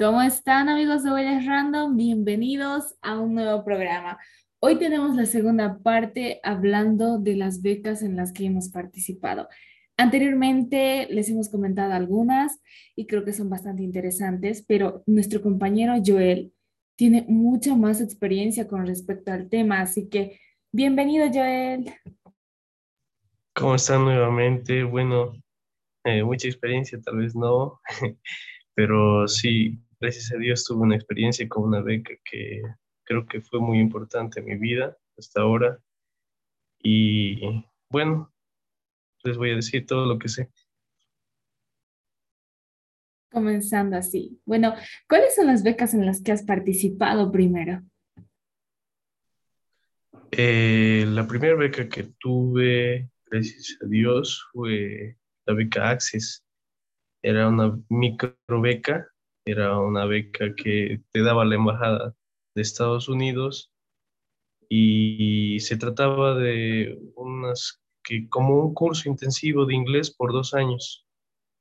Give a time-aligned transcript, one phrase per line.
[0.00, 1.94] ¿Cómo están amigos de Huellas Random?
[1.94, 4.18] Bienvenidos a un nuevo programa.
[4.58, 9.46] Hoy tenemos la segunda parte hablando de las becas en las que hemos participado.
[9.98, 12.62] Anteriormente les hemos comentado algunas
[12.96, 16.54] y creo que son bastante interesantes, pero nuestro compañero Joel
[16.96, 20.40] tiene mucha más experiencia con respecto al tema, así que
[20.72, 21.92] bienvenido Joel.
[23.54, 24.82] ¿Cómo están nuevamente?
[24.82, 25.34] Bueno,
[26.04, 27.82] eh, mucha experiencia, tal vez no,
[28.74, 32.62] pero sí, gracias a Dios tuve una experiencia con una beca que
[33.04, 35.78] creo que fue muy importante en mi vida hasta ahora.
[36.82, 37.40] Y
[37.90, 38.32] bueno,
[39.22, 40.50] les voy a decir todo lo que sé.
[43.30, 44.40] Comenzando así.
[44.44, 44.74] Bueno,
[45.08, 47.82] ¿cuáles son las becas en las que has participado primero?
[50.32, 56.44] Eh, la primera beca que tuve, gracias a Dios, fue la beca Access.
[57.22, 59.06] Era una micro beca,
[59.44, 62.14] era una beca que te daba la embajada
[62.54, 63.72] de Estados Unidos
[64.68, 71.06] y se trataba de unas que como un curso intensivo de inglés por dos años.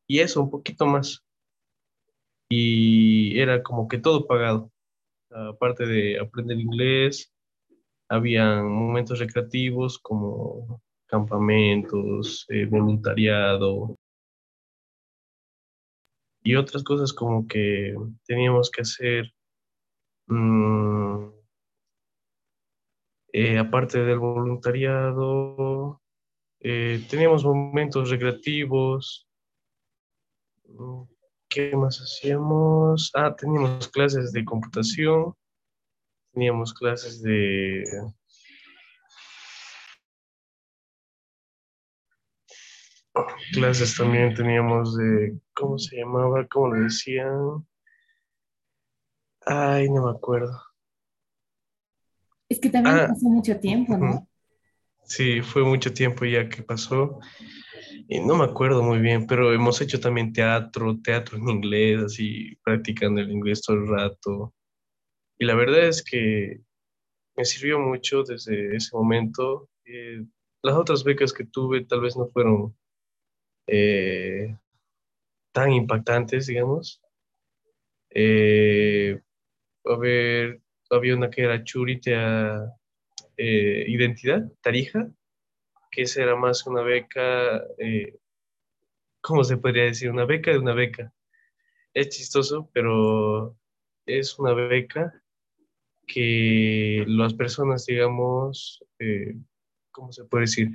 [0.07, 1.23] Y eso un poquito más.
[2.49, 4.71] Y era como que todo pagado.
[5.31, 7.31] Aparte de aprender inglés
[8.09, 13.95] había momentos recreativos como campamentos, eh, voluntariado
[16.49, 17.93] y otras cosas como que
[18.25, 19.31] teníamos que hacer,
[20.25, 21.27] mm,
[23.33, 26.01] eh, aparte del voluntariado,
[26.59, 29.27] eh, teníamos momentos recreativos.
[31.47, 33.11] ¿Qué más hacíamos?
[33.13, 35.35] Ah, teníamos clases de computación,
[36.33, 37.83] teníamos clases de
[43.59, 46.47] clases también teníamos de, ¿cómo se llamaba?
[46.47, 47.65] ¿Cómo le decían?
[49.45, 50.61] Ay, no me acuerdo.
[52.47, 54.27] Es que también ah, pasó mucho tiempo, ¿no?
[55.03, 57.19] Sí, fue mucho tiempo ya que pasó.
[58.07, 62.55] Y no me acuerdo muy bien, pero hemos hecho también teatro, teatro en inglés, así
[62.63, 64.53] practicando el inglés todo el rato.
[65.37, 66.61] Y la verdad es que
[67.35, 69.69] me sirvió mucho desde ese momento.
[69.85, 70.25] Eh,
[70.61, 72.75] las otras becas que tuve tal vez no fueron
[73.71, 74.57] eh,
[75.51, 77.01] tan impactantes, digamos.
[78.09, 79.21] Eh,
[79.85, 82.65] a ver, había una que era Churitea
[83.37, 85.07] eh, Identidad, Tarija,
[85.91, 87.63] que esa era más una beca,
[89.21, 90.09] ¿cómo se podría decir?
[90.09, 91.13] Una beca de una beca.
[91.93, 93.55] Es chistoso, pero
[94.05, 95.13] es una beca
[96.07, 98.83] que las personas, digamos,
[99.91, 100.69] ¿cómo se puede decir?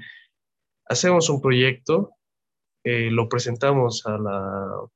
[0.86, 2.14] Hacemos un proyecto
[2.84, 4.88] eh, lo presentamos a la,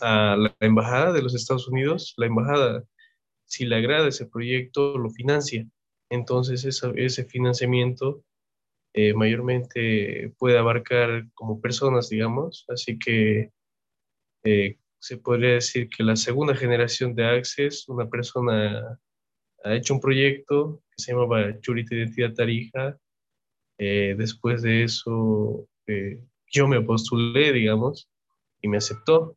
[0.00, 2.14] a la embajada de los Estados Unidos.
[2.16, 2.84] La embajada,
[3.46, 5.66] si le agrada ese proyecto, lo financia.
[6.08, 8.24] Entonces ese financiamiento
[8.94, 12.64] eh, mayormente puede abarcar como personas, digamos.
[12.68, 13.50] Así que
[14.44, 19.00] eh, se podría decir que la segunda generación de Access, una persona
[19.64, 22.98] ha hecho un proyecto que se llamaba Churita Identidad Tarija.
[23.78, 25.68] después de eso
[26.54, 28.08] yo me postulé, digamos,
[28.62, 29.36] y me aceptó.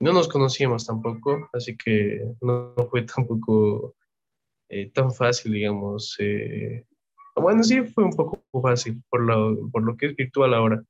[0.00, 3.96] No nos conocíamos tampoco, así que no fue tampoco
[4.68, 6.14] eh, tan fácil, digamos.
[6.20, 6.86] Eh,
[7.34, 10.84] bueno, sí fue un poco fácil por lo, por lo que es virtual ahora.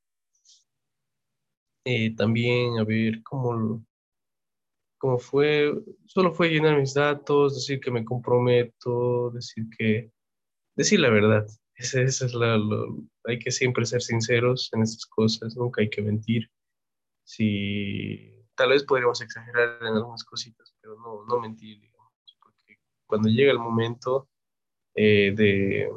[1.84, 3.82] Eh, también, a ver, cómo,
[4.98, 5.72] cómo fue,
[6.04, 10.12] solo fue llenar mis datos, decir que me comprometo, decir que,
[10.76, 11.46] decir la verdad.
[11.74, 12.58] Esa, es la,
[13.28, 16.50] hay que siempre ser sinceros en estas cosas, nunca hay que mentir.
[17.24, 22.12] Si, tal vez podríamos exagerar en algunas cositas, pero no, no mentir, digamos,
[22.42, 24.28] porque cuando llega el momento
[24.94, 25.90] eh, de,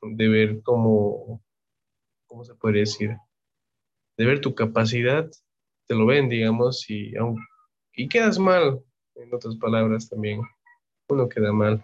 [0.00, 1.44] de ver cómo,
[2.26, 3.16] ¿cómo se puede decir?
[4.16, 5.30] De ver tu capacidad,
[5.86, 7.12] te lo ven, digamos, y,
[7.92, 8.82] y quedas mal,
[9.14, 10.40] en otras palabras también,
[11.08, 11.82] uno queda mal.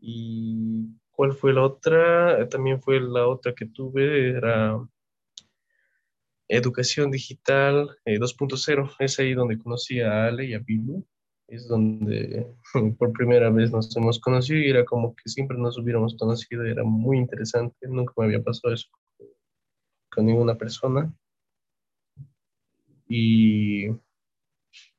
[0.00, 2.48] Y ¿Cuál fue la otra?
[2.48, 4.78] También fue la otra que tuve, era
[6.46, 8.88] Educación Digital 2.0.
[8.88, 11.04] Eh, es ahí donde conocí a Ale y a Bilu.
[11.48, 12.46] Es donde
[13.00, 16.64] por primera vez nos hemos conocido y era como que siempre nos hubiéramos conocido.
[16.64, 17.88] Era muy interesante.
[17.88, 18.86] Nunca me había pasado eso
[20.12, 21.12] con ninguna persona.
[23.08, 23.88] Y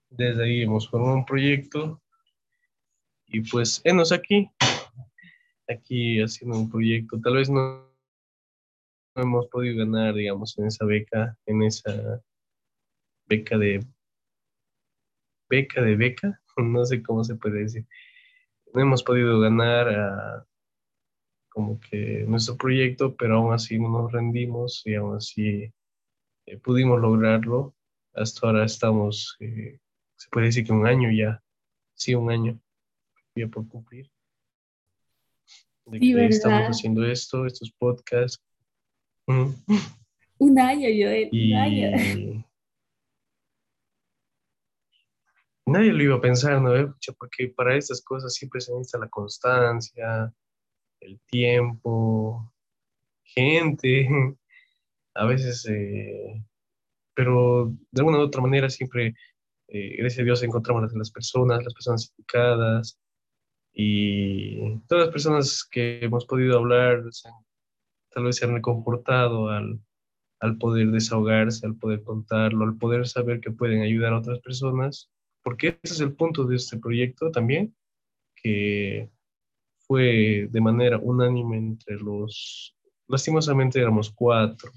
[0.10, 2.02] desde ahí hemos formado un proyecto.
[3.26, 4.52] Y pues, enos aquí
[5.70, 7.20] aquí haciendo un proyecto.
[7.22, 7.90] Tal vez no,
[9.16, 12.22] hemos podido ganar, digamos, en esa beca, en esa
[13.28, 13.86] beca de
[15.50, 17.86] beca de beca, no sé cómo se puede decir.
[18.74, 20.48] No hemos podido ganar a,
[21.50, 25.74] como que nuestro proyecto, pero aún así no nos rendimos y aún así
[26.46, 27.76] eh, pudimos lograrlo.
[28.14, 29.80] Hasta ahora estamos, eh,
[30.16, 31.42] se puede decir que un año ya,
[31.96, 32.60] sí, un año
[33.36, 34.12] ya por cumplir.
[35.92, 38.44] De que estamos haciendo esto, estos podcasts.
[39.26, 42.46] Un año, Joel, un año.
[45.66, 46.96] Nadie lo iba a pensar, ¿no?
[47.18, 50.34] Porque para estas cosas siempre se necesita la constancia,
[51.00, 52.52] el tiempo,
[53.24, 54.08] gente,
[55.16, 56.44] a veces, eh,
[57.14, 59.14] pero de alguna u otra manera siempre,
[59.68, 63.00] eh, gracias a Dios, encontramos las, personas, las personas indicadas
[63.82, 67.02] y todas las personas que hemos podido hablar
[68.10, 69.80] tal vez se han comportado al,
[70.42, 75.10] al poder desahogarse, al poder contarlo, al poder saber que pueden ayudar a otras personas,
[75.42, 77.74] porque ese es el punto de este proyecto también,
[78.36, 79.10] que
[79.88, 82.76] fue de manera unánime entre los,
[83.08, 84.74] lastimosamente éramos cuatro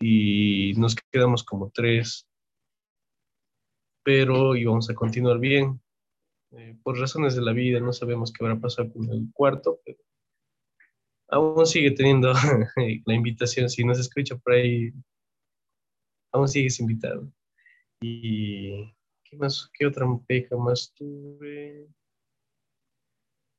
[0.00, 2.26] y nos quedamos como tres,
[4.02, 5.80] pero íbamos a continuar bien.
[6.52, 9.98] Eh, por razones de la vida no sabemos qué a pasar con el cuarto, pero
[11.28, 12.32] aún sigue teniendo
[13.06, 13.68] la invitación.
[13.68, 14.92] Si nos escucha por ahí,
[16.32, 17.30] aún sigues invitado.
[18.00, 18.92] ¿Y
[19.24, 19.70] qué más?
[19.72, 21.88] ¿Qué otra peca más tuve?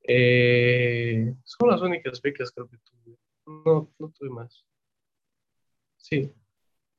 [0.04, 3.16] Eh, son las únicas becas creo que tuve.
[3.46, 4.66] No, no tuve más.
[5.96, 6.32] Sí.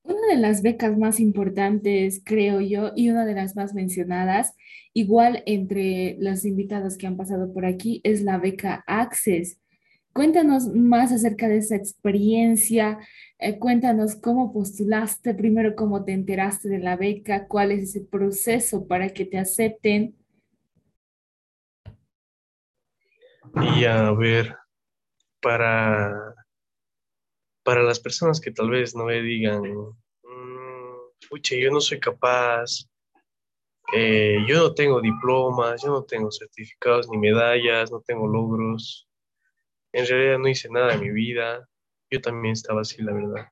[0.04, 4.54] Una de las becas más importantes, creo yo, y una de las más mencionadas,
[4.94, 9.60] igual entre los invitados que han pasado por aquí, es la beca Access.
[10.14, 13.00] Cuéntanos más acerca de esa experiencia,
[13.40, 18.88] eh, cuéntanos cómo postulaste, primero cómo te enteraste de la beca, cuál es ese proceso
[18.88, 20.16] para que te acepten
[23.56, 24.56] Y a ver,
[25.40, 26.34] para,
[27.64, 29.94] para las personas que tal vez no me digan, mm,
[31.42, 32.88] yo no soy capaz,
[33.94, 39.08] eh, yo no tengo diplomas, yo no tengo certificados ni medallas, no tengo logros,
[39.94, 41.68] en realidad no hice nada en mi vida,
[42.12, 43.50] yo también estaba así, la verdad.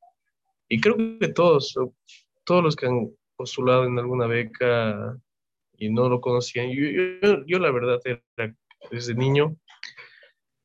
[0.69, 1.75] Y creo que todos,
[2.43, 5.17] todos los que han postulado en alguna beca
[5.77, 8.55] y no lo conocían, yo, yo la verdad era
[8.89, 9.55] desde niño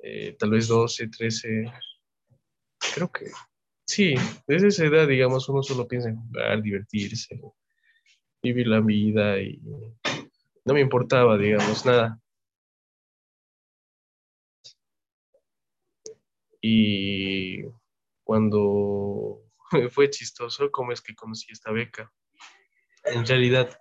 [0.08, 1.64] eh, tal vez 12, 13,
[2.96, 3.31] creo que
[3.87, 4.14] sí,
[4.46, 7.38] desde esa edad, digamos, uno solo piensa en jugar, divertirse,
[8.43, 9.60] vivir la vida y
[10.64, 12.19] no me importaba, digamos, nada.
[16.62, 17.64] Y
[18.25, 19.42] cuando
[19.90, 22.10] fue chistoso, cómo es que conocí esta beca.
[23.04, 23.78] En realidad,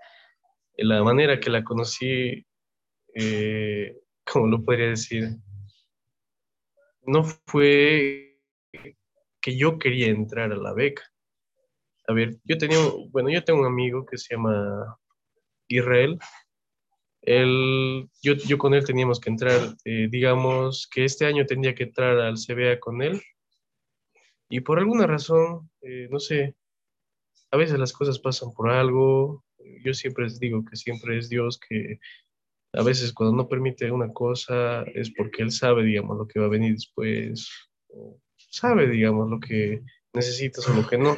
[0.78, 2.46] la manera que la conocí,
[3.14, 5.38] eh, ¿cómo lo podría decir?
[7.08, 8.25] no fue
[9.46, 11.04] que yo quería entrar a la beca.
[12.08, 12.80] A ver, yo tenía,
[13.12, 14.98] bueno, yo tengo un amigo que se llama
[15.68, 16.18] Israel.
[17.22, 21.84] Él, yo, yo con él teníamos que entrar, eh, digamos que este año tenía que
[21.84, 23.22] entrar al CBA con él.
[24.50, 26.56] Y por alguna razón, eh, no sé,
[27.52, 29.46] a veces las cosas pasan por algo.
[29.84, 32.00] Yo siempre les digo que siempre es Dios que
[32.74, 36.48] a veces cuando no permite una cosa es porque él sabe, digamos, lo que va
[36.48, 37.48] a venir después,
[38.56, 39.82] sabe, digamos, lo que
[40.14, 41.18] necesitas o lo que no.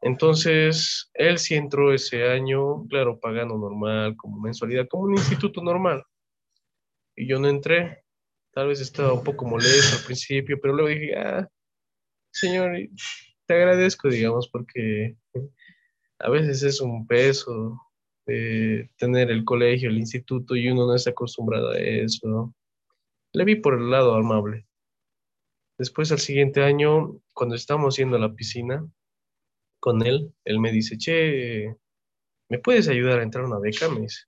[0.00, 6.04] Entonces, él sí entró ese año, claro, pagando normal, como mensualidad, como un instituto normal.
[7.16, 8.04] Y yo no entré.
[8.52, 11.48] Tal vez estaba un poco molesto al principio, pero luego dije, ah,
[12.32, 12.76] señor,
[13.46, 15.16] te agradezco, digamos, porque
[16.18, 17.78] a veces es un peso
[18.96, 22.54] tener el colegio, el instituto y uno no está acostumbrado a eso.
[23.32, 24.69] Le vi por el lado amable.
[25.80, 28.86] Después, al siguiente año, cuando estábamos yendo a la piscina
[29.80, 31.74] con él, él me dice, che,
[32.50, 33.88] ¿me puedes ayudar a entrar a una beca?
[33.88, 34.24] Me dice.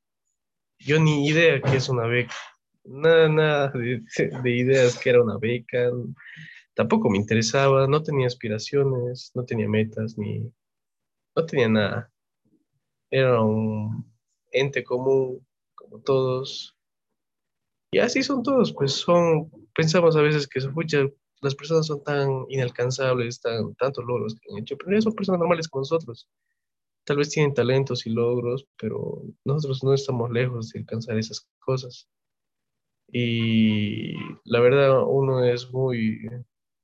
[0.78, 2.34] Yo ni idea que es una beca.
[2.84, 4.02] Nada, nada de,
[4.42, 5.90] de ideas que era una beca.
[6.74, 10.50] Tampoco me interesaba, no tenía aspiraciones, no tenía metas, ni...
[11.36, 12.12] No tenía nada
[13.12, 14.10] era un
[14.50, 16.74] ente común, como todos.
[17.92, 20.60] Y así son todos, pues son, pensamos a veces que
[21.42, 25.68] las personas son tan inalcanzables, tan, tantos logros que han hecho, pero son personas normales
[25.68, 26.28] como nosotros.
[27.04, 32.08] Tal vez tienen talentos y logros, pero nosotros no estamos lejos de alcanzar esas cosas.
[33.08, 36.26] Y la verdad, uno es muy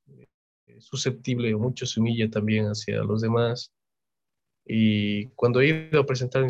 [0.07, 3.73] eh, susceptible, mucho se humilla también hacia los demás
[4.69, 6.47] y cuando he ido a presentar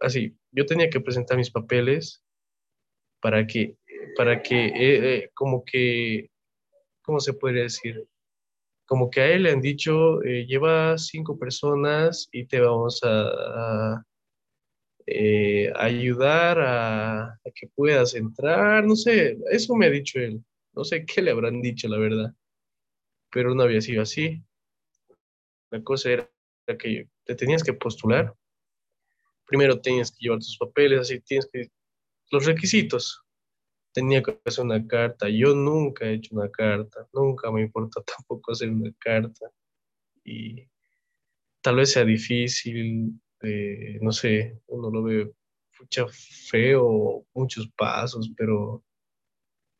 [0.00, 2.22] así, yo tenía que presentar mis papeles
[3.20, 3.78] para que,
[4.14, 6.28] para que, eh, eh, como que,
[7.02, 8.06] ¿cómo se podría decir?
[8.86, 14.04] Como que a él le han dicho, eh, lleva cinco personas y te vamos a,
[15.76, 20.42] ayudar a, que puedas entrar, no sé, eso me ha dicho él,
[20.74, 22.32] no sé qué le habrán dicho, la verdad,
[23.30, 24.42] pero no había sido así.
[25.70, 26.30] La cosa era
[26.78, 28.34] que te tenías que postular
[29.52, 31.68] primero tienes que llevar tus papeles, así tienes que,
[32.30, 33.22] los requisitos.
[33.92, 35.28] Tenía que hacer una carta.
[35.28, 39.50] Yo nunca he hecho una carta, nunca me importa tampoco hacer una carta.
[40.24, 40.68] Y
[41.62, 43.12] tal vez sea difícil,
[44.00, 45.32] no sé, uno lo ve
[45.80, 46.06] mucha
[46.50, 48.84] feo, muchos pasos, pero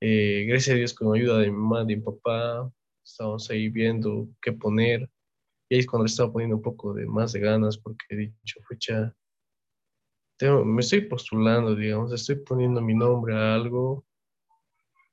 [0.00, 2.70] eh, gracias a Dios con ayuda de mi mamá, de mi papá,
[3.04, 5.08] estamos ahí viendo qué poner.
[5.68, 8.16] Y ahí es cuando le estaba poniendo un poco de más de ganas porque he
[8.16, 8.60] dicho,
[10.38, 14.04] fucha, me estoy postulando, digamos, estoy poniendo mi nombre a algo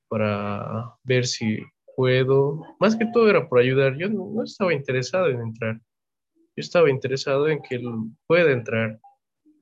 [0.08, 1.60] para ver si
[1.96, 2.62] puedo.
[2.80, 3.96] Más que todo era por ayudar.
[3.96, 5.80] Yo no, estaba interesado en entrar.
[6.56, 7.88] Yo estaba interesado en que él
[8.26, 8.98] pueda entrar,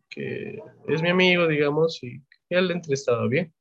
[0.09, 3.53] que es mi amigo, digamos, y que él entre estaba bien.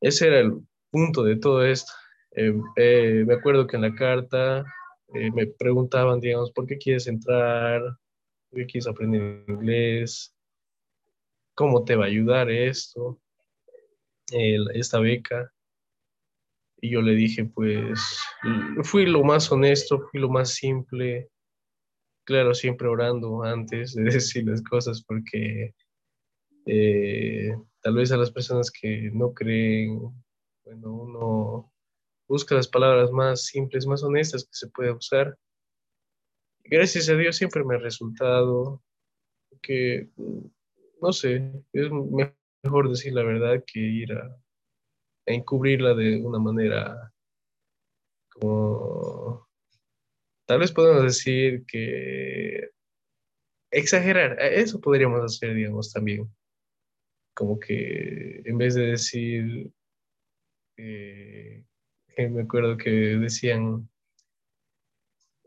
[0.00, 0.58] Ese era el
[0.90, 1.92] punto de todo esto.
[2.32, 4.64] Eh, eh, me acuerdo que en la carta
[5.14, 7.80] eh, me preguntaban, digamos, ¿por qué quieres entrar?
[8.50, 10.33] ¿Por qué quieres aprender inglés?
[11.54, 13.20] Cómo te va a ayudar esto,
[14.28, 15.50] esta beca.
[16.80, 18.18] Y yo le dije, pues,
[18.82, 21.30] fui lo más honesto, fui lo más simple,
[22.24, 25.74] claro, siempre orando antes de decir las cosas, porque
[26.66, 29.98] eh, tal vez a las personas que no creen,
[30.64, 31.72] bueno, uno
[32.28, 35.38] busca las palabras más simples, más honestas que se puede usar.
[36.64, 38.82] Gracias a Dios siempre me ha resultado
[39.60, 40.08] que
[41.04, 41.90] no sé, es
[42.62, 44.36] mejor decir la verdad que ir a,
[45.26, 47.12] encubrirla de una manera
[48.32, 49.46] como,
[50.46, 52.70] tal vez podemos decir que
[53.70, 56.26] exagerar, eso podríamos hacer, digamos, también.
[57.34, 59.70] Como que en vez de decir,
[60.78, 61.64] eh,
[62.16, 63.88] me acuerdo que decían,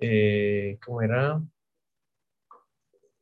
[0.02, 1.42] eh, ¿cómo era?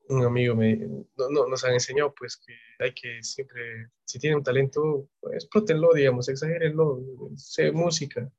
[0.10, 4.44] Un amigo me, no, nos han enseñado pues que hay que siempre, si tienen un
[4.44, 7.02] talento, pues, explótenlo, digamos, exagérenlo,
[7.36, 8.32] sé música.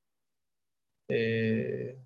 [1.08, 1.98] Eh,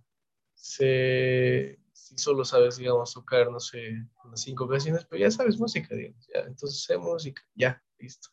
[0.55, 6.27] si solo sabes, digamos, tocar, no sé, unas cinco canciones, pues ya sabes música, digamos,
[6.35, 8.29] ya, entonces sé música, ya, listo.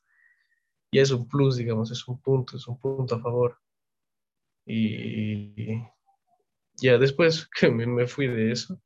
[0.92, 3.58] Y es un plus, digamos, es un punto, es un punto a favor.
[4.66, 5.82] Y
[6.82, 8.82] ya después que me, fui de eso,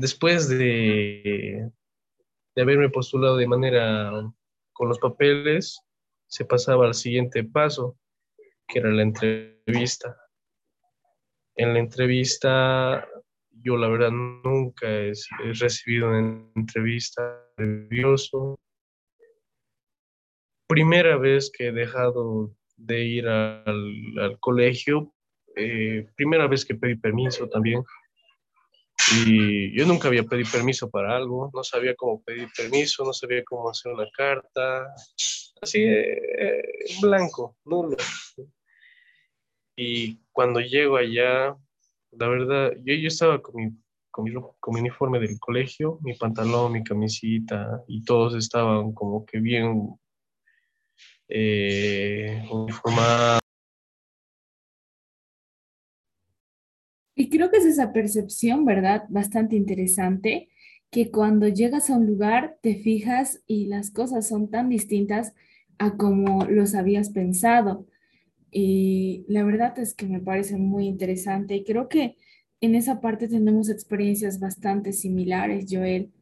[0.00, 1.70] después de,
[2.54, 4.10] de haberme postulado de manera
[4.72, 5.80] con los papeles,
[6.28, 7.98] se pasaba al siguiente paso,
[8.66, 10.16] que era la entrevista.
[11.56, 13.08] En la entrevista,
[13.50, 15.12] yo la verdad nunca he,
[15.58, 18.58] recibido una entrevista nervioso.
[20.68, 25.12] Primera vez que he dejado de ir al, colegio,
[25.56, 27.82] eh, primera vez que pedí permiso también.
[29.14, 33.42] Y yo nunca había pedido permiso para algo, no sabía cómo pedir permiso, no sabía
[33.44, 34.92] cómo hacer una carta,
[35.62, 36.62] así eh,
[37.00, 37.96] blanco, nulo.
[39.76, 41.56] Y cuando llego allá,
[42.10, 43.70] la verdad, yo, yo estaba con mi,
[44.10, 49.24] con, mi, con mi uniforme del colegio, mi pantalón, mi camisita, y todos estaban como
[49.24, 49.98] que bien
[51.28, 53.37] eh, uniformados
[57.18, 59.02] Y creo que es esa percepción, ¿verdad?
[59.08, 60.50] Bastante interesante,
[60.88, 65.34] que cuando llegas a un lugar te fijas y las cosas son tan distintas
[65.78, 67.88] a como los habías pensado.
[68.52, 72.16] Y la verdad es que me parece muy interesante y creo que
[72.60, 76.12] en esa parte tenemos experiencias bastante similares, Joel.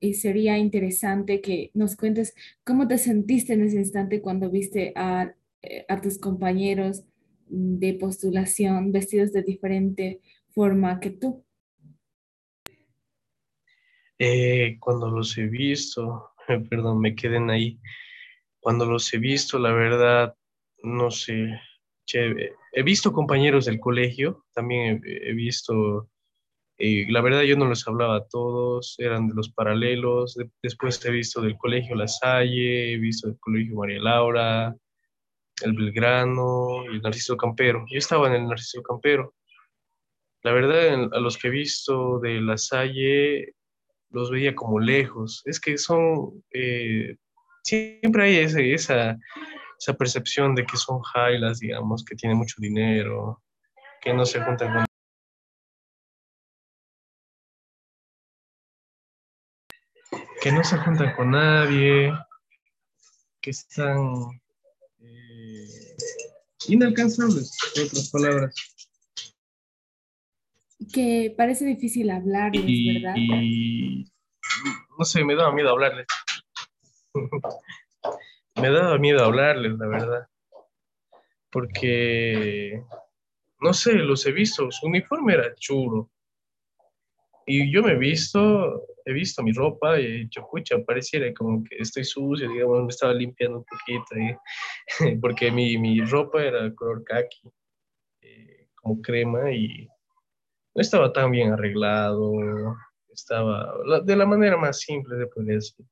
[0.00, 2.34] Y sería interesante que nos cuentes
[2.64, 5.32] cómo te sentiste en ese instante cuando viste a,
[5.62, 7.04] eh, a tus compañeros
[7.50, 11.44] de postulación vestidos de diferente forma que tú?
[14.18, 16.32] Eh, cuando los he visto,
[16.70, 17.78] perdón, me queden ahí.
[18.60, 20.34] Cuando los he visto, la verdad,
[20.82, 21.60] no sé,
[22.72, 26.08] he visto compañeros del colegio, también he, visto,
[26.78, 31.10] eh, la verdad yo no los hablaba a todos, eran de los paralelos, después he
[31.10, 34.76] visto del colegio La Salle, he visto del colegio María Laura,
[35.62, 37.84] el Belgrano y el Narciso Campero.
[37.90, 39.34] Yo estaba en el Narciso Campero.
[40.42, 43.54] La verdad, a los que he visto de La Salle,
[44.10, 45.42] los veía como lejos.
[45.44, 47.16] Es que son, eh,
[47.64, 49.18] siempre hay esa,
[49.78, 53.42] esa percepción de que son jailas, digamos, que tienen mucho dinero,
[54.00, 54.84] que no se juntan con...
[60.40, 62.12] que no se juntan con nadie,
[63.40, 64.40] que están
[66.66, 68.54] inalcanzables, en otras palabras.
[70.92, 73.14] Que parece difícil hablarles, ¿verdad?
[73.16, 74.06] Y
[74.98, 76.06] no sé, me daba miedo hablarles.
[78.56, 80.28] me daba miedo hablarles, la verdad.
[81.50, 82.82] Porque,
[83.60, 86.10] no sé, los he visto, su uniforme era chulo.
[87.46, 91.64] Y yo me he visto, he visto mi ropa y he dicho, pucha, pareciera como
[91.64, 94.40] que estoy sucio, digamos, me estaba limpiando un poquito,
[95.22, 97.50] porque mi, mi, ropa era color kaki,
[98.20, 99.88] eh, como crema, y
[100.74, 102.32] no estaba tan bien arreglado,
[103.08, 103.72] estaba
[104.04, 105.86] de la manera más simple de poder decir.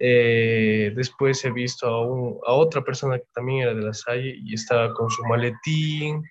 [0.00, 4.54] Eh, después he visto a, a, otra persona que también era de la Salle y
[4.54, 6.24] estaba con su maletín,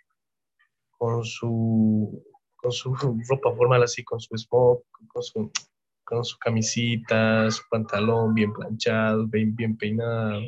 [0.98, 2.22] con su
[2.62, 2.94] con su
[3.30, 5.52] ropa formal así, con su smoke, con su,
[6.04, 10.42] con su camisita, su pantalón bien planchado, bien, bien peinado.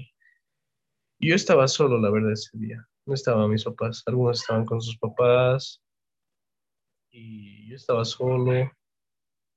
[1.20, 2.88] Y yo estaba solo, la verdad, ese día.
[3.05, 4.03] No estaban mis papás.
[4.05, 5.82] Algunos estaban con sus papás.
[7.12, 8.72] Y yo estaba solo.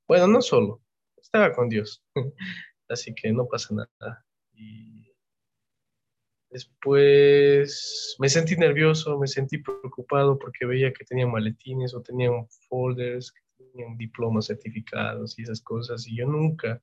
[0.06, 0.80] Bueno, no solo.
[1.16, 2.02] Estaba con Dios.
[2.88, 4.24] Así que no pasa nada.
[4.52, 4.95] Y
[6.50, 13.32] Después me sentí nervioso, me sentí preocupado porque veía que tenían maletines o tenían folders,
[13.32, 16.06] que tenían diplomas certificados y esas cosas.
[16.06, 16.82] Y yo nunca,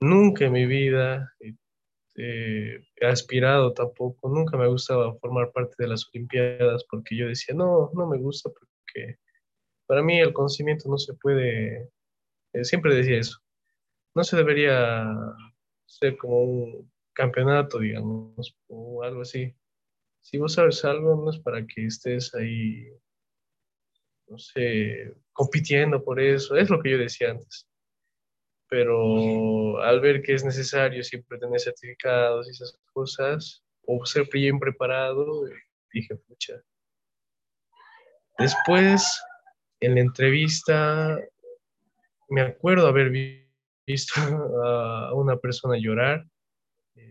[0.00, 1.32] nunca en mi vida
[2.16, 7.54] eh, he aspirado tampoco, nunca me gustaba formar parte de las Olimpiadas porque yo decía,
[7.54, 9.18] no, no me gusta porque
[9.86, 11.90] para mí el conocimiento no se puede,
[12.54, 13.38] eh, siempre decía eso,
[14.14, 15.06] no se debería
[15.84, 19.56] ser como un campeonato, digamos, o algo así.
[20.20, 22.88] Si vos sabes algo, no es para que estés ahí,
[24.28, 26.56] no sé, compitiendo por eso.
[26.56, 27.68] Es lo que yo decía antes.
[28.68, 34.58] Pero al ver que es necesario siempre tener certificados y esas cosas, o ser bien
[34.58, 35.44] preparado,
[35.92, 36.60] dije, pucha.
[38.38, 39.22] Después,
[39.80, 41.18] en la entrevista,
[42.28, 43.10] me acuerdo haber
[43.86, 44.14] visto
[44.64, 46.26] a una persona llorar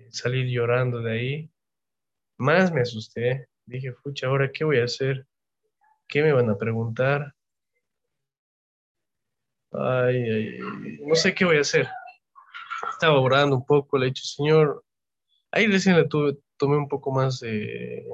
[0.10, 1.52] salir llorando de ahí,
[2.38, 3.48] más me asusté.
[3.66, 5.26] Dije, fucha, ¿ahora qué voy a hacer?
[6.08, 7.34] ¿Qué me van a preguntar?
[9.72, 10.60] Ay, ay,
[11.02, 11.88] no sé qué voy a hacer.
[12.92, 14.84] Estaba orando un poco, le he dicho, Señor,
[15.52, 18.06] ahí recién le tomé un poco más de,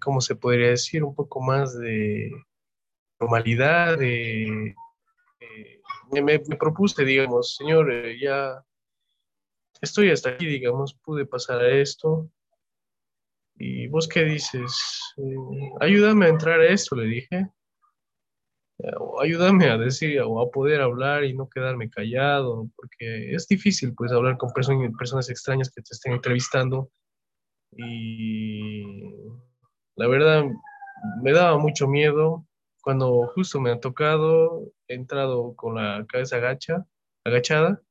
[0.00, 1.02] ¿cómo se podría decir?
[1.02, 2.30] Un poco más de
[3.18, 4.74] normalidad, de,
[6.10, 8.62] me, propuse, digamos, Señor, eh, ya
[9.80, 12.30] estoy hasta aquí, digamos, pude pasar a esto.
[13.58, 15.14] ¿Y vos qué dices?
[15.16, 17.48] Eh, ayúdame a entrar a esto, le dije.
[18.78, 18.90] Eh,
[19.22, 24.12] ayúdame a decir o a poder hablar y no quedarme callado, porque es difícil pues
[24.12, 26.90] hablar con personas, extrañas que te estén entrevistando.
[27.72, 28.82] Y
[29.96, 30.44] la verdad
[31.22, 32.46] me daba mucho miedo
[32.82, 36.86] cuando justo me ha tocado, he entrado con la cabeza agacha,
[37.24, 37.82] agachada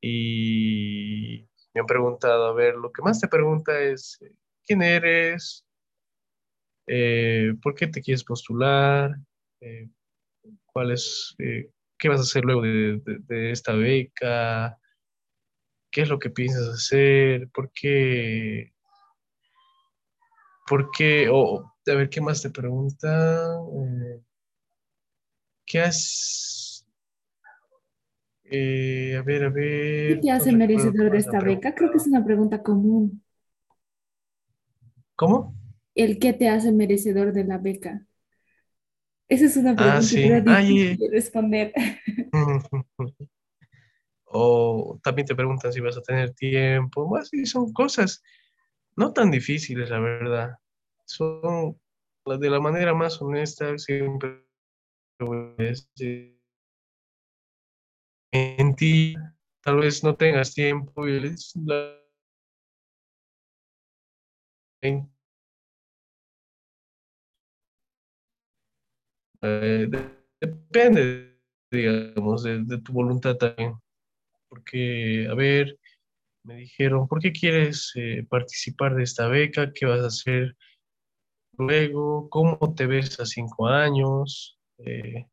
[0.00, 4.18] y me han preguntado, a ver, lo que más te pregunta es,
[4.64, 5.66] ¿quién eres?
[6.86, 9.16] Eh, ¿Por qué te quieres postular?
[9.60, 9.88] Eh,
[10.66, 14.78] ¿Cuál es, eh, qué vas a hacer luego de, esta beca?
[15.90, 17.48] ¿Qué es lo que piensas hacer?
[17.50, 18.72] ¿Por qué?
[20.66, 21.28] ¿Por qué?
[21.30, 23.56] O, a ver, ¿qué más te pregunta?
[25.66, 26.49] ¿Qué has
[28.50, 30.14] eh, a ver, a ver.
[30.14, 31.74] ¿Qué te hace merecedor de esta beca?
[31.74, 33.22] Creo que es una pregunta común.
[35.14, 35.54] ¿Cómo?
[35.94, 38.06] ¿El qué te hace merecedor de la beca?
[39.28, 40.74] Esa es una pregunta ah, sí.
[40.74, 41.72] difícil responder.
[44.24, 47.08] o también te preguntan si vas a tener tiempo.
[47.08, 48.22] Más sí, son cosas
[48.96, 50.56] no tan difíciles, la verdad.
[51.04, 51.78] Son
[52.26, 54.44] de la manera más honesta, siempre
[58.32, 59.14] en ti,
[59.62, 61.20] tal vez no tengas tiempo y
[69.42, 69.88] eh,
[70.40, 71.38] depende,
[71.70, 73.74] digamos, de, tu voluntad también.
[74.48, 75.78] Porque, a ver,
[76.44, 79.72] me dijeron, ¿por qué quieres eh, participar de esta beca?
[79.72, 80.56] ¿Qué vas a hacer
[81.58, 82.28] luego?
[82.30, 84.58] ¿Cómo te ves a cinco años?
[84.78, 85.26] Eh,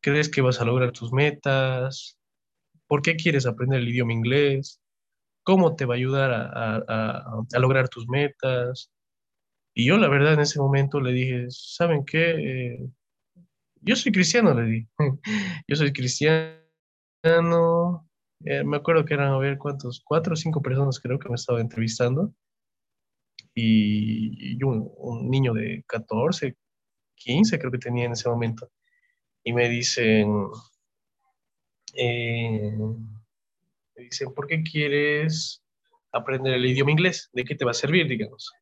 [0.00, 2.18] crees que vas a lograr tus metas,
[2.86, 4.80] por qué quieres aprender el idioma inglés,
[5.44, 8.90] cómo te va a ayudar a, lograr tus metas.
[9.74, 12.30] Y yo la verdad en ese momento le dije, ¿saben qué?
[12.30, 12.90] Eh,
[13.82, 14.88] yo soy cristiano, le dije.
[15.68, 16.58] yo soy cristiano.
[18.44, 20.02] Eh, me acuerdo que eran, a ver, ¿cuántos?
[20.04, 22.34] Cuatro o cinco personas creo que me estaba entrevistando.
[23.54, 26.56] Y, un, un, niño de 14,
[27.16, 28.70] 15 creo que tenía en ese momento.
[29.44, 30.48] Y me dicen,
[31.94, 32.72] eh,
[33.96, 35.62] me dicen, ¿por qué quieres
[36.12, 37.30] aprender el idioma inglés?
[37.32, 38.52] ¿De qué te va a servir, digamos?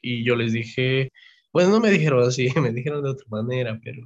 [0.00, 1.10] Y yo les dije,
[1.52, 4.02] bueno, no me dijeron así, me dijeron de otra manera, pero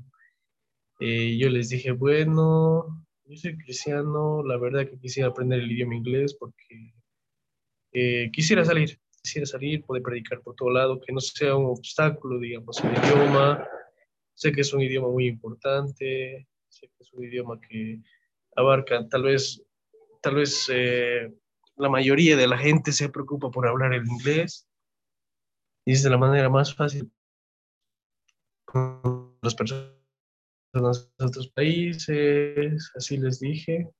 [1.00, 5.96] eh, yo les dije, bueno, yo soy cristiano, la verdad que quisiera aprender el idioma
[5.96, 6.94] inglés porque
[7.92, 12.38] eh, quisiera salir, quisiera salir, poder predicar por todo lado, que no sea un obstáculo,
[12.38, 13.66] digamos, el idioma.
[14.34, 18.00] Sé que es un idioma muy importante, sé que es un idioma que
[18.56, 19.62] abarca tal vez
[20.22, 21.32] tal vez eh,
[21.76, 24.68] la mayoría de la gente se preocupa por hablar el inglés
[25.84, 27.10] y es de la manera más fácil
[28.64, 29.92] con las personas
[30.72, 33.90] de otros países, así les dije.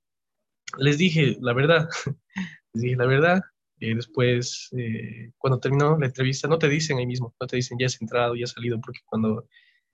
[0.78, 1.88] Les dije la verdad,
[2.72, 3.42] les dije la verdad.
[3.78, 7.78] Y después, eh, cuando terminó la entrevista, no te dicen ahí mismo, no te dicen
[7.78, 9.48] ya has entrado, ya has salido, porque cuando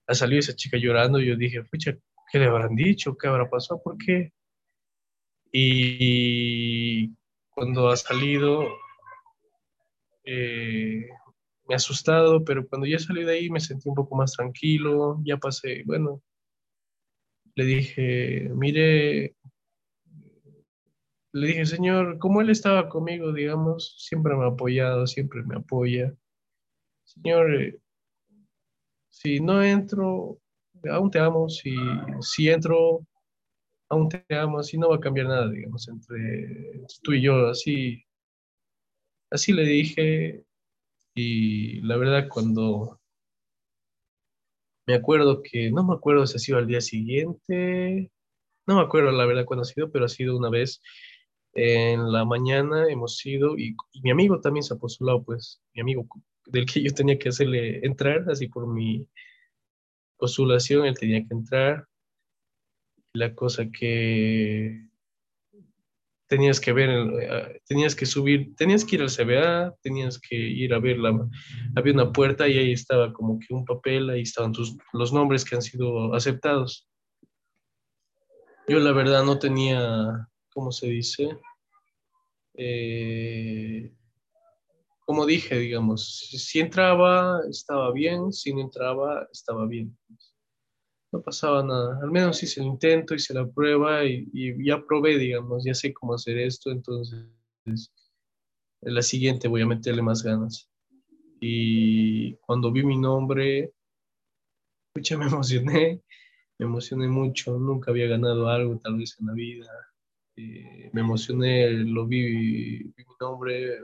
[0.08, 1.96] ha salido esa chica llorando, yo dije, pucha,
[2.32, 3.16] ¿qué le habrán dicho?
[3.16, 3.80] ¿Qué habrá pasado?
[3.82, 4.32] ¿Por qué?
[5.52, 7.14] Y
[7.50, 8.66] cuando ha salido,
[10.24, 11.08] eh,
[11.66, 15.20] me ha asustado, pero cuando ya salí de ahí me sentí un poco más tranquilo,
[15.24, 16.22] ya pasé, bueno,
[17.54, 19.36] le dije, mire,
[21.32, 26.14] le dije, señor, como él estaba conmigo, digamos, siempre me ha apoyado, siempre me apoya.
[27.04, 27.80] Señor, eh,
[29.20, 30.38] si no entro,
[30.88, 31.74] aún te amo, si,
[32.20, 33.04] si entro,
[33.88, 38.04] aún te amo, así no va a cambiar nada, digamos, entre tú y yo, así,
[39.30, 40.44] así le dije,
[41.16, 43.00] y la verdad cuando
[44.86, 48.12] me acuerdo que, no me acuerdo si ha sido al día siguiente,
[48.68, 50.80] no me acuerdo la verdad cuándo ha sido, pero ha sido una vez
[51.54, 55.80] en la mañana hemos ido, y, y mi amigo también se ha postulado, pues, mi
[55.80, 56.06] amigo
[56.48, 59.06] del que yo tenía que hacerle entrar, así por mi
[60.16, 61.86] postulación, él tenía que entrar,
[63.12, 64.88] la cosa que
[66.28, 70.74] tenías que ver, eh, tenías que subir, tenías que ir al CBA, tenías que ir
[70.74, 71.26] a ver la,
[71.74, 75.44] había una puerta y ahí estaba como que un papel, ahí estaban tus, los nombres
[75.44, 76.86] que han sido aceptados.
[78.68, 81.38] Yo la verdad no tenía, ¿cómo se dice?
[82.54, 83.90] Eh,
[85.08, 89.96] como dije, digamos, si entraba, estaba bien, si no entraba, estaba bien
[91.12, 91.98] no pasaba nada.
[92.02, 94.28] Al menos hice el intento, hice la prueba y,
[94.62, 97.24] ya probé, digamos, ya sé cómo hacer esto, entonces
[98.82, 100.70] en la siguiente voy a meterle más ganas.
[101.40, 103.72] Y cuando vi mi nombre,
[104.92, 106.02] pucha, me emocioné,
[106.58, 109.70] me emocioné mucho, nunca había ganado algo tal vez en la vida.
[110.36, 113.78] Eh, me emocioné, lo vi, vi mi nombre,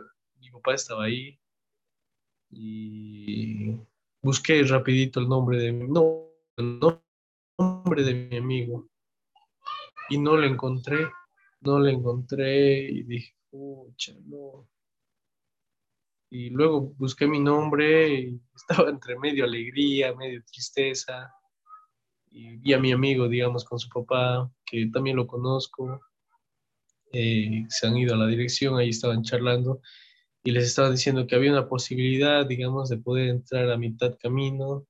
[0.55, 1.38] papá estaba ahí
[2.51, 3.77] y
[4.23, 6.31] busqué rapidito el nombre de mi no
[7.59, 8.88] nombre de mi amigo
[10.09, 11.07] y no lo encontré,
[11.61, 14.69] no lo encontré y dije, pucha, no.
[16.31, 21.33] Y luego busqué mi nombre y estaba entre medio alegría, medio tristeza.
[22.31, 26.01] Y vi a mi amigo, digamos, con su papá, que también lo conozco.
[27.12, 29.81] Eh, se han ido a la dirección, ahí estaban charlando
[30.44, 34.87] y les estaba diciendo que había una posibilidad, digamos, de poder entrar a mitad camino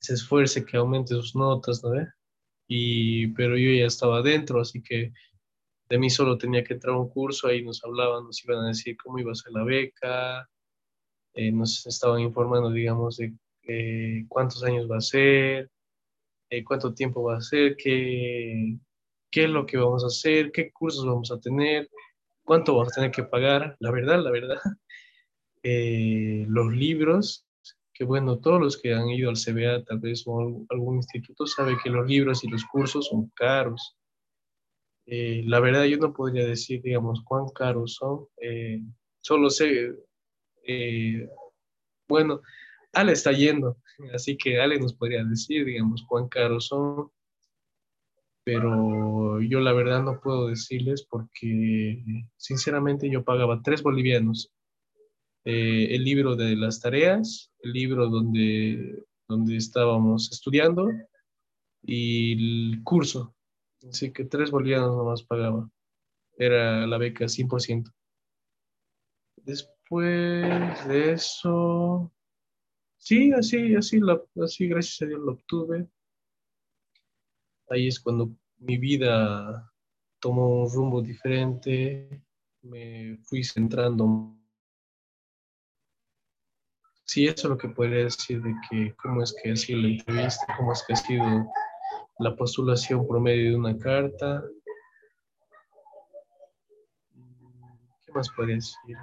[0.00, 1.92] se esfuerce, que aumente sus notas, ¿no?
[2.68, 5.12] Y, pero yo ya estaba adentro, así que
[5.88, 8.68] de mí solo tenía que entrar a un curso, ahí nos hablaban, nos iban a
[8.68, 10.48] decir cómo iba a ser la beca,
[11.34, 13.34] eh, nos estaban informando, digamos, de
[13.68, 15.70] eh, cuántos años va a ser,
[16.50, 18.78] eh, cuánto tiempo va a ser, qué,
[19.30, 21.88] qué es lo que vamos a hacer, qué cursos vamos a tener,
[22.44, 23.76] cuánto vamos a tener que pagar.
[23.80, 24.58] La verdad, la verdad,
[25.62, 27.46] los libros
[27.96, 31.78] que bueno, todos los que han ido al CBA tal vez o algún instituto saben
[31.82, 33.96] que los libros y los cursos son caros.
[35.06, 38.26] Eh, la verdad yo no podría decir, digamos, cuán caros son.
[38.36, 38.82] Eh,
[39.20, 39.94] solo sé,
[40.64, 41.26] eh,
[42.06, 42.42] bueno,
[42.92, 43.78] Ale está yendo,
[44.14, 47.10] así que Ale nos podría decir, digamos, cuán caros son.
[48.44, 52.04] Pero yo la verdad no puedo decirles porque
[52.36, 54.52] sinceramente yo pagaba tres bolivianos
[55.48, 60.90] eh, el libro de las tareas, el libro donde, donde estábamos estudiando
[61.82, 62.32] y
[62.72, 63.32] el curso.
[63.88, 65.70] Así que tres bolivianos nomás pagaba.
[66.36, 67.92] Era la beca 100%.
[69.36, 72.12] Después de eso,
[72.96, 75.88] sí, así, así, la, así, gracias a Dios lo obtuve.
[77.68, 79.72] Ahí es cuando mi vida
[80.18, 82.20] tomó un rumbo diferente,
[82.62, 84.36] me fui centrando.
[87.06, 89.88] Sí, eso es lo que podría decir de que cómo es que ha sido la
[89.88, 91.24] entrevista, cómo es que ha sido
[92.18, 94.42] la postulación por medio de una carta.
[98.04, 98.96] ¿Qué más podría decir?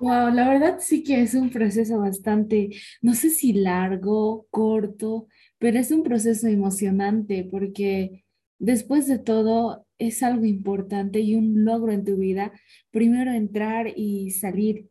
[0.00, 2.70] Wow, la verdad sí que es un proceso bastante,
[3.02, 5.26] no sé si largo, corto,
[5.58, 8.24] pero es un proceso emocionante porque
[8.58, 12.52] después de todo es algo importante y un logro en tu vida,
[12.90, 14.88] primero entrar y salir.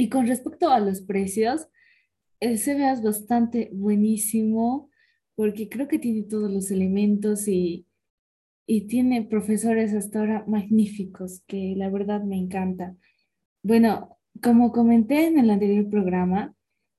[0.00, 1.68] Y con respecto a los precios,
[2.38, 4.90] el CBA es bastante buenísimo
[5.34, 7.84] porque creo que tiene todos los elementos y,
[8.64, 12.94] y tiene profesores hasta ahora magníficos que la verdad me encanta.
[13.64, 16.54] Bueno, como comenté en el anterior programa,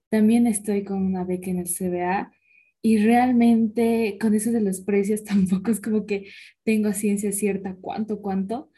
[0.09, 2.33] también estoy con una beca en el CBA
[2.81, 6.27] y realmente con eso de los precios tampoco es como que
[6.65, 8.71] tengo ciencia cierta cuánto, cuánto,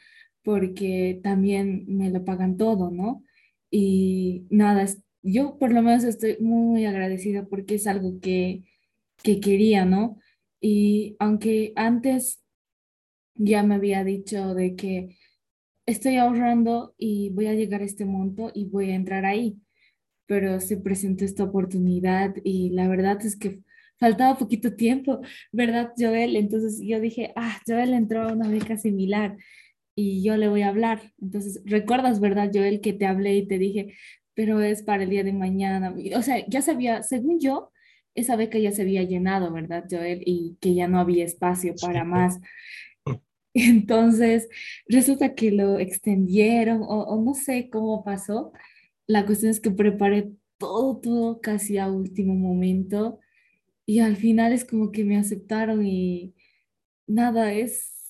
[0.44, 3.24] porque también me lo pagan todo, ¿no?
[3.72, 4.86] Y nada,
[5.24, 8.64] yo por lo menos estoy muy agradecida porque es algo que,
[9.24, 10.20] que quería, ¿no?
[10.60, 12.44] Y aunque antes
[13.36, 15.18] ya me había dicho de que
[15.86, 19.58] estoy ahorrando y voy a llegar a este monto y voy a entrar ahí.
[20.28, 23.62] Pero se presentó esta oportunidad y la verdad es que
[24.00, 26.36] faltaba poquito tiempo, ¿verdad, Joel?
[26.36, 29.38] Entonces yo dije, ah, Joel entró a una beca similar
[30.02, 31.14] y yo le voy a hablar.
[31.22, 33.96] Entonces, ¿recuerdas, verdad, Joel, que te hablé y te dije,
[34.34, 35.96] pero es para el día de mañana?
[36.16, 37.72] O sea, ya sabía, según yo,
[38.16, 40.24] esa beca ya se había llenado, ¿verdad, Joel?
[40.26, 42.40] Y que ya no había espacio para más.
[43.54, 44.50] Entonces,
[44.88, 48.54] resulta que lo extendieron o, no sé cómo pasó.
[49.08, 53.20] La cuestión es que preparé todo, todo casi a último momento
[53.86, 56.34] y al final es como que me aceptaron y
[57.08, 58.01] nada, es,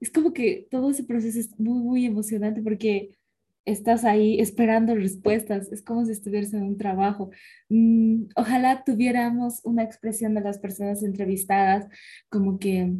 [0.00, 3.18] es como que todo ese proceso es muy, muy emocionante porque
[3.64, 7.30] estás ahí esperando respuestas, es como si estuvieras en un trabajo.
[7.68, 11.86] Mm, ojalá tuviéramos una expresión de las personas entrevistadas
[12.30, 12.92] como que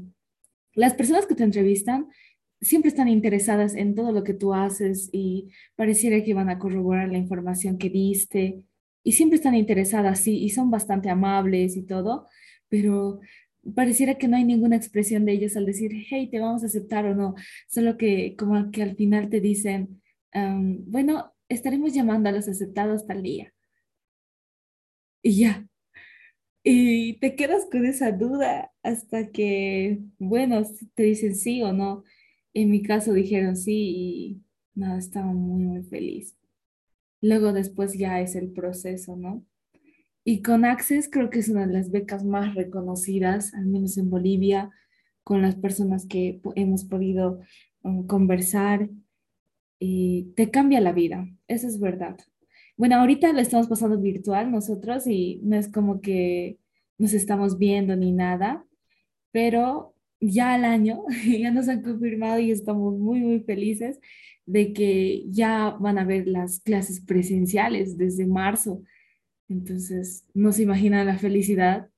[0.74, 2.08] las personas que te entrevistan
[2.60, 7.08] siempre están interesadas en todo lo que tú haces y pareciera que van a corroborar
[7.08, 8.62] la información que diste
[9.02, 12.26] y siempre están interesadas, sí, y son bastante amables y todo,
[12.68, 13.20] pero
[13.74, 17.06] pareciera que no hay ninguna expresión de ellos al decir, hey, te vamos a aceptar
[17.06, 17.34] o no,
[17.68, 20.02] solo que como que al final te dicen,
[20.32, 23.52] bueno, estaremos llamando a los aceptados tal día.
[25.22, 25.68] Y ya,
[26.62, 30.62] y te quedas con esa duda hasta que, bueno,
[30.94, 32.04] te dicen sí o no.
[32.54, 34.42] En mi caso dijeron sí y
[34.74, 36.36] nada, estaba muy, muy feliz.
[37.20, 39.44] Luego después ya es el proceso, ¿no?
[40.24, 44.10] Y con Access creo que es una de las becas más reconocidas, al menos en
[44.10, 44.70] Bolivia,
[45.24, 47.40] con las personas que hemos podido
[47.82, 48.88] um, conversar.
[49.78, 52.16] Y te cambia la vida, eso es verdad.
[52.76, 56.58] Bueno, ahorita lo estamos pasando virtual nosotros y no es como que
[56.96, 58.64] nos estamos viendo ni nada,
[59.32, 61.04] pero ya al año
[61.38, 64.00] ya nos han confirmado y estamos muy, muy felices
[64.46, 68.82] de que ya van a ver las clases presenciales desde marzo.
[69.48, 71.88] Entonces, no se imagina la felicidad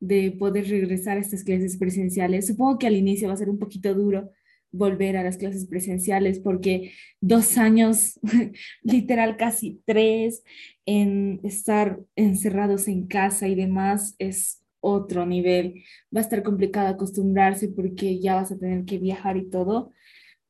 [0.00, 2.46] de poder regresar a estas clases presenciales.
[2.46, 4.30] Supongo que al inicio va a ser un poquito duro
[4.72, 8.20] volver a las clases presenciales porque dos años,
[8.82, 10.42] literal casi tres,
[10.86, 15.82] en estar encerrados en casa y demás es otro nivel.
[16.14, 19.92] Va a estar complicado acostumbrarse porque ya vas a tener que viajar y todo,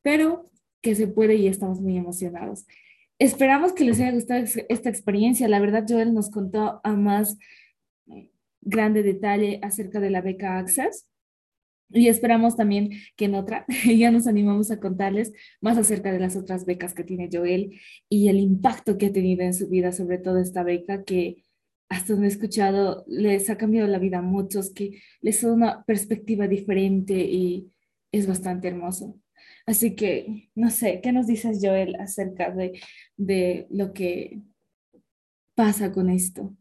[0.02, 0.50] pero
[0.82, 2.66] que se puede y estamos muy emocionados.
[3.20, 5.46] Esperamos que les haya gustado esta experiencia.
[5.46, 7.37] La verdad, Joel nos contó a más
[8.62, 11.06] grande detalle acerca de la beca Access
[11.90, 16.35] y esperamos también que en otra ya nos animamos a contarles más acerca de las
[16.35, 17.78] otras becas que tiene Joel
[18.09, 21.44] y el impacto que ha tenido en su vida, sobre todo esta beca que
[21.90, 25.85] hasta donde he escuchado les ha cambiado la vida a muchos, que les da una
[25.85, 27.70] perspectiva diferente y
[28.12, 29.20] es bastante hermoso.
[29.70, 32.83] Así que, no sé, ¿qué nos dices Joel acerca de,
[33.16, 34.42] de lo que
[35.54, 36.52] pasa con esto?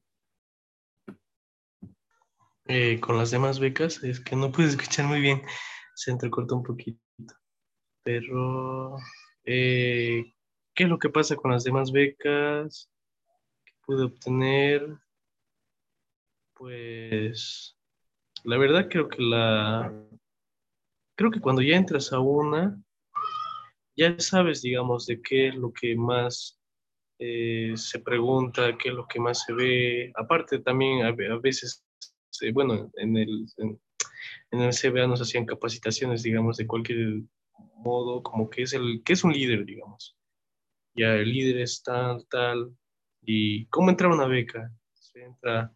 [2.67, 5.41] Eh, con las demás becas, es que no pude escuchar muy bien,
[5.95, 7.01] se entrecortó un poquito.
[8.03, 8.95] Pero,
[9.43, 10.31] eh,
[10.75, 12.91] ¿qué es lo que pasa con las demás becas
[13.65, 14.87] que pude obtener?
[16.53, 17.75] Pues,
[18.43, 19.91] la verdad creo que la,
[21.15, 22.79] creo que cuando ya entras a una,
[23.99, 26.57] ya sabes, digamos, de qué es lo que más
[27.19, 30.11] eh, se pregunta, qué es lo que más se ve.
[30.15, 31.85] Aparte también a, veces,
[32.41, 37.23] eh, bueno, en el, en, el CBA nos hacían capacitaciones, digamos, de cualquier
[37.75, 40.17] modo, como que es, el, que es un líder, digamos.
[40.95, 42.71] Ya el líder es tal, tal.
[43.21, 44.71] ¿Y cómo entrar a una beca?
[44.93, 45.73] Se entra,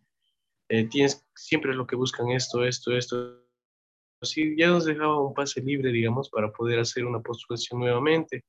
[0.69, 3.42] eh, tienes siempre lo que buscan esto, esto, esto.
[4.23, 8.45] Así ya nos dejaba un pase libre, digamos, para poder hacer una postulación nuevamente.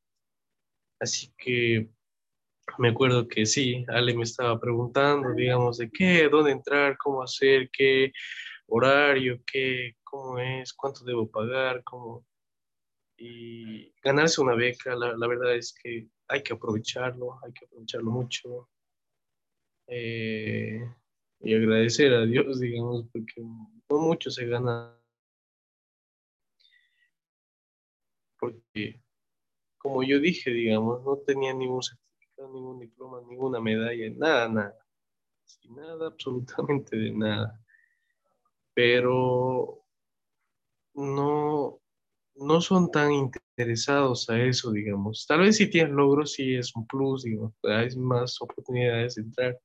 [1.00, 1.90] Así que
[2.78, 7.68] me acuerdo que sí, Ale me estaba preguntando, digamos, de qué, dónde entrar, cómo hacer,
[7.72, 8.12] qué
[8.68, 12.24] horario, qué, cómo es, cuánto debo pagar, cómo...
[13.16, 18.12] Y ganarse una beca, la, la verdad es que hay que aprovecharlo, hay que aprovecharlo
[18.12, 18.68] mucho.
[19.88, 20.80] Eh,
[21.40, 24.96] y agradecer a Dios, digamos, porque no mucho se gana.
[28.44, 29.00] Porque,
[29.78, 31.80] como yo dije, digamos, no tenía ningún
[32.52, 34.78] ningún diploma, ninguna medalla, nada, nada.
[35.44, 37.60] Sin nada, absolutamente de nada.
[38.74, 39.82] Pero
[40.94, 41.80] no,
[42.34, 45.26] no son tan interesados a eso, digamos.
[45.26, 49.58] Tal vez si tienes logros, sí es un plus, digamos, hay más oportunidades de entrar,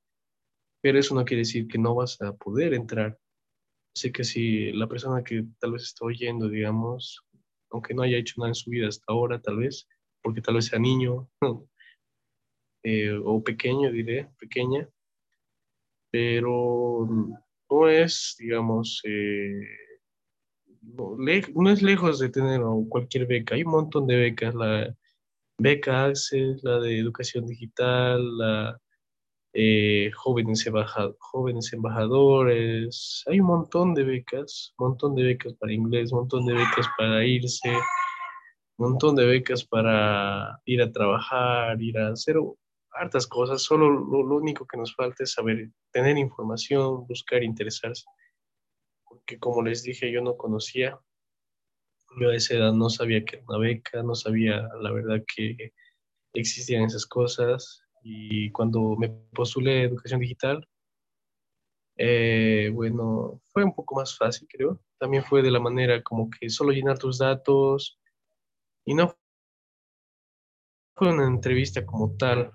[0.80, 3.18] pero eso no quiere decir que no vas a poder entrar.
[3.94, 7.20] Así que si la persona que tal vez está oyendo, digamos,
[7.70, 9.88] aunque no haya hecho nada en su vida hasta ahora, tal vez,
[10.22, 11.28] porque tal vez sea niño,
[12.82, 14.88] Eh, o pequeño, diré, pequeña,
[16.10, 17.06] pero
[17.70, 19.60] no es, digamos, eh,
[20.82, 23.54] no, es lejos de tener cualquier beca.
[23.54, 24.96] Hay un montón de becas, la
[25.58, 28.80] beca Access, la de educación digital, la
[29.52, 30.64] eh, jóvenes,
[31.18, 36.46] jóvenes embajadores, hay un montón de becas, un montón de becas para inglés, un montón
[36.46, 37.70] de becas para irse,
[38.78, 42.36] un montón de becas para ir a trabajar, ir a hacer
[42.92, 48.04] hartas cosas, solo lo, único que nos falta es saber, tener información, buscar, interesarse.
[49.04, 50.98] Porque como les dije, yo no conocía,
[52.20, 55.72] yo a esa edad no sabía que era una beca, no sabía la verdad que
[56.34, 57.79] existían esas cosas.
[58.02, 60.66] Y cuando me postulé educación digital,
[61.96, 64.80] eh, bueno, fue un poco más fácil, creo.
[64.98, 67.98] También fue de la manera como que solo llenar tus datos
[68.86, 69.14] y no
[70.96, 72.52] fue una entrevista como tal.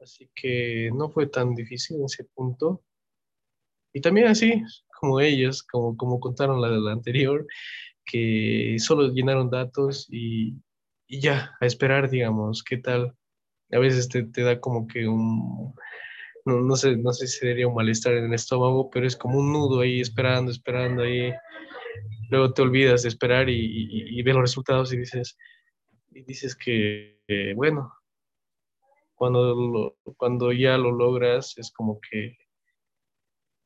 [0.00, 2.84] Así que no fue tan difícil en ese punto.
[3.92, 4.62] Y también así,
[5.00, 7.46] como ellos, como, como contaron la, la anterior,
[8.04, 10.56] que solo llenaron datos y,
[11.06, 13.16] y, ya, a esperar, digamos, qué tal.
[13.72, 15.74] A veces te, te da como que un,
[16.44, 19.38] no, no, sé, no sé si sería un malestar en el estómago, pero es como
[19.38, 21.32] un nudo ahí esperando, esperando ahí.
[22.30, 25.36] Luego te olvidas de esperar y, y, y los resultados y dices,
[26.10, 27.92] y dices que, eh, bueno,
[29.14, 32.36] cuando, cuando ya lo logras es como que,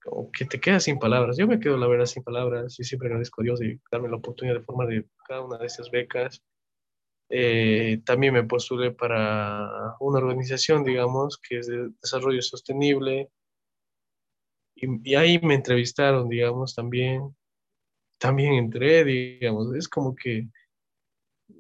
[0.03, 1.37] como que te quedas sin palabras.
[1.37, 4.17] Yo me quedo, la verdad, sin palabras y siempre agradezco a Dios de darme la
[4.17, 6.43] oportunidad de formar de cada una de esas becas.
[7.31, 13.31] Eh, también me postulé para una organización, digamos, que es de desarrollo sostenible.
[14.77, 17.35] Y, ahí me entrevistaron, digamos, también.
[18.19, 19.75] También entré, digamos.
[19.75, 20.49] Es como que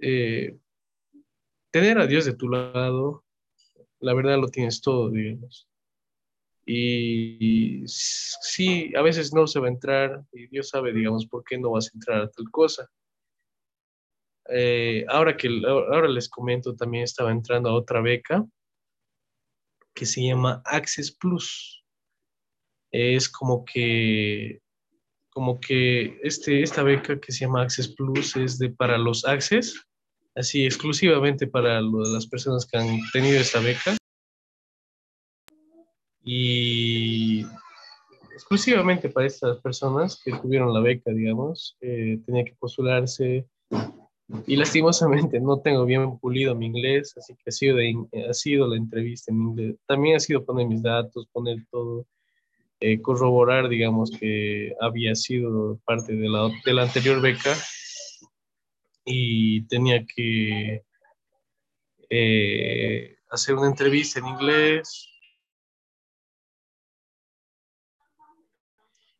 [0.00, 0.56] eh,
[1.70, 3.24] tener a Dios de tu lado
[4.00, 5.68] la verdad lo tienes todo, digamos.
[6.66, 11.58] Y, sí, a veces no se va a entrar y Dios sabe, digamos, por qué
[11.58, 12.88] no vas a entrar a tal cosa.
[14.48, 18.44] Eh, ahora que ahora les comento, también estaba entrando a otra beca
[19.94, 21.84] que se llama Access Plus.
[22.90, 24.60] Es como que
[25.30, 29.86] como que este, esta beca que se llama Access Plus es de para los Access,
[30.34, 33.96] así exclusivamente para las personas que han tenido esta beca.
[36.24, 37.44] Y
[38.32, 43.46] exclusivamente para estas personas que tuvieron la beca, digamos, eh, tenía que postularse.
[44.46, 47.78] Y lastimosamente no tengo bien pulido mi inglés, así que ha sido,
[48.28, 49.76] ha sido la entrevista en inglés.
[49.86, 52.06] También ha sido poner mis datos, poner todo,
[52.80, 57.56] eh, corroborar, digamos, que había sido parte de la, de la anterior beca
[59.04, 60.84] y tenía que
[62.10, 65.08] eh, hacer una entrevista en inglés.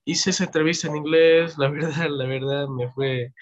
[0.04, 3.32] Hice esa entrevista en inglés, la verdad, la verdad me fue,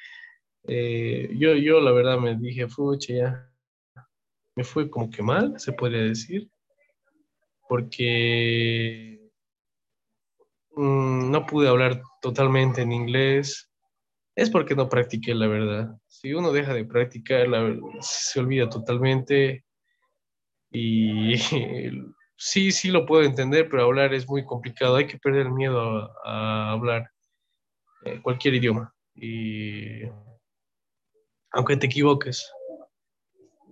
[0.69, 3.53] eh, yo, yo la verdad me dije, fucha, ya,
[4.55, 6.49] me fue como que mal, se podría decir,
[7.69, 9.31] porque
[10.75, 13.71] mm, no pude hablar totalmente en inglés,
[14.37, 15.97] es porque no practiqué, la verdad.
[16.07, 17.47] Si uno deja de practicar,
[18.01, 19.65] se olvida totalmente.
[20.71, 21.35] Y
[22.37, 24.97] sí, sí lo puedo entender, pero hablar es muy complicado.
[24.97, 27.11] Hay que perder miedo a, hablar
[28.05, 28.93] eh, cualquier idioma.
[29.15, 30.03] Y
[31.53, 32.51] aunque te equivoques.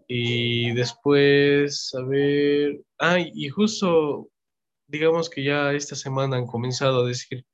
[0.07, 4.29] Y después, a ver, ah, y justo,
[4.87, 7.45] digamos que ya esta semana han comenzado a decir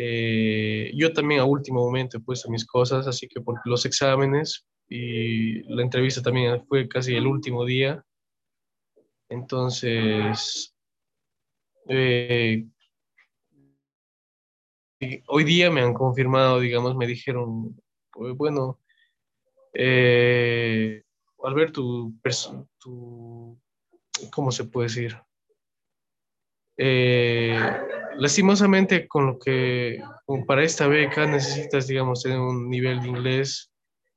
[0.00, 4.66] eh, yo también a último momento he puesto mis cosas, así que por los exámenes
[4.88, 8.04] y la entrevista también fue casi el último día.
[9.28, 10.74] Entonces,
[11.88, 12.66] eh,
[15.26, 17.80] hoy día me han confirmado, digamos, me dijeron,
[18.12, 18.78] pues, bueno,
[19.74, 21.02] eh,
[21.42, 22.14] al ver tu,
[22.78, 23.58] tu,
[24.30, 25.16] ¿cómo se puede decir?
[26.76, 27.58] Eh,
[28.16, 30.00] lastimosamente, con lo que
[30.46, 33.72] para esta beca necesitas, digamos, tener un nivel de inglés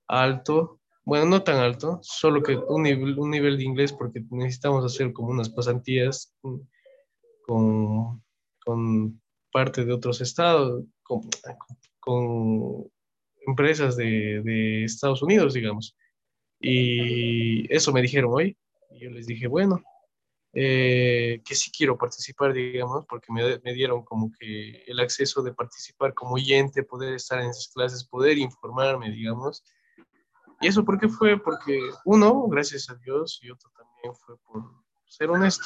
[0.07, 0.79] alto.
[1.03, 5.11] Bueno, no tan alto, solo que un nivel, un nivel de inglés porque necesitamos hacer
[5.13, 8.23] como unas pasantías con,
[8.63, 9.21] con
[9.51, 11.21] parte de otros estados, con,
[11.99, 12.91] con
[13.45, 15.95] empresas de, Estados Unidos, digamos.
[16.59, 18.57] Y eso me dijeron hoy.
[18.91, 19.81] Y yo les dije, bueno,
[20.53, 25.53] eh, que sí quiero participar, digamos, porque me, me, dieron como que el acceso de
[25.53, 29.63] participar como oyente, poder estar en esas clases, poder informarme, digamos.
[30.59, 31.41] ¿Y eso por qué fue?
[31.41, 34.63] Porque uno, gracias a Dios, y otro también fue por
[35.05, 35.65] ser honesto.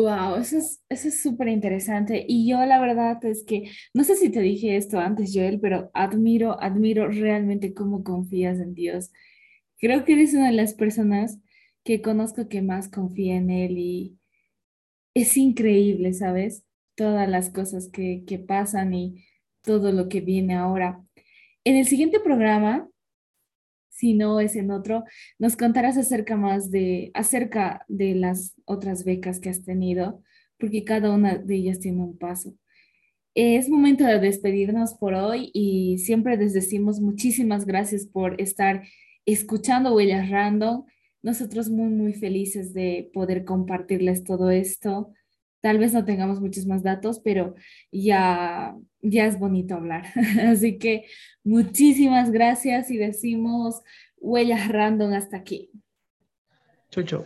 [0.00, 2.24] Wow, eso es eso es súper interesante.
[2.26, 5.90] Y yo la verdad es que, no sé si te dije esto antes, Joel, pero
[5.92, 9.10] admiro, admiro realmente cómo confías en Dios
[9.80, 11.40] Creo que eres una de las personas
[11.84, 14.18] que conozco que más confía en él y
[15.14, 16.64] es increíble, ¿sabes?
[16.96, 19.26] Todas las cosas que, que pasan y
[19.62, 21.04] todo lo que viene ahora.
[21.64, 22.89] En el siguiente programa,
[24.00, 25.04] si no es en otro,
[25.38, 30.22] nos contarás acerca más de, acerca de las otras becas que has tenido,
[30.58, 32.54] porque cada una de ellas tiene un paso.
[33.34, 38.84] Es momento de despedirnos por hoy y siempre les decimos muchísimas gracias por estar
[39.26, 40.86] escuchando Huellas Random.
[41.22, 45.12] Nosotros muy, muy felices de poder compartirles todo esto.
[45.60, 47.54] Tal vez no tengamos muchos más datos, pero
[47.92, 50.06] ya, ya es bonito hablar.
[50.46, 51.06] Así que
[51.44, 53.82] muchísimas gracias y decimos
[54.16, 55.70] Huellas Random hasta aquí.
[56.90, 57.24] Chau.